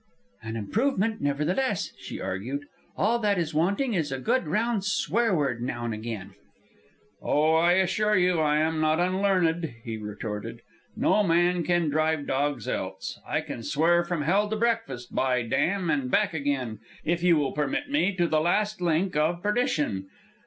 "An 0.41 0.55
improvement, 0.55 1.21
nevertheless," 1.21 1.91
she 1.99 2.19
argued. 2.19 2.63
"All 2.97 3.19
that 3.19 3.37
is 3.37 3.53
wanting 3.53 3.93
is 3.93 4.11
a 4.11 4.17
good 4.17 4.47
round 4.47 4.83
swear 4.83 5.35
word 5.35 5.61
now 5.61 5.85
and 5.85 5.93
again." 5.93 6.31
"Oh, 7.21 7.53
I 7.53 7.73
assure 7.73 8.15
you 8.15 8.39
I 8.39 8.57
am 8.57 8.81
not 8.81 8.99
unlearned," 8.99 9.75
he 9.83 9.97
retorted. 9.97 10.63
"No 10.97 11.21
man 11.21 11.63
can 11.63 11.89
drive 11.89 12.25
dogs 12.25 12.67
else. 12.67 13.19
I 13.27 13.41
can 13.41 13.61
swear 13.61 14.03
from 14.03 14.23
hell 14.23 14.49
to 14.49 14.55
breakfast, 14.55 15.13
by 15.13 15.43
damn, 15.43 15.91
and 15.91 16.09
back 16.09 16.33
again, 16.33 16.79
if 17.05 17.21
you 17.21 17.35
will 17.37 17.51
permit 17.51 17.87
me, 17.91 18.15
to 18.15 18.27
the 18.27 18.41
last 18.41 18.81
link 18.81 19.15
of 19.15 19.43
perdition. 19.43 20.07